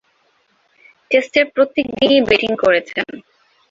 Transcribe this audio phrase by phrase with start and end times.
[1.11, 3.07] টেস্টের প্রত্যেক দিনেই ব্যাটিং করেছেন।